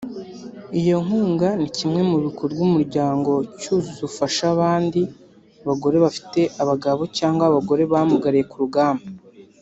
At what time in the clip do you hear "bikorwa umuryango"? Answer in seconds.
2.25-3.31